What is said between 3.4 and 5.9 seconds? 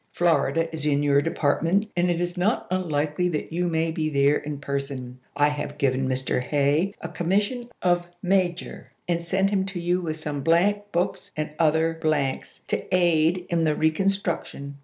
you may be there in person. I have